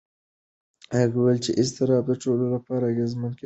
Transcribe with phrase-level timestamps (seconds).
[0.97, 3.39] هغه وویل چې اضطراب د ټولو لپاره اغېزمن کېدای شي.